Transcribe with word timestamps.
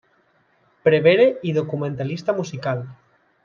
Prevere 0.87 1.29
i 1.51 1.55
documentalista 1.59 2.39
musical. 2.41 2.87